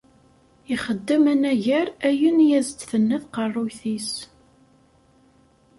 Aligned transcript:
Ixeddem 0.73 1.23
anagar 1.33 1.87
ayen 2.07 2.37
i 2.45 2.47
as-d-tenna 2.59 3.17
tqerruyt-is. 3.23 4.11